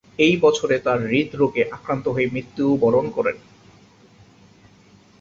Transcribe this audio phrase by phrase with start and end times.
[0.19, 3.37] এই বছরে তার হৃদরোগে আক্রান্ত হয়ে মৃত্যুবরণ করেন।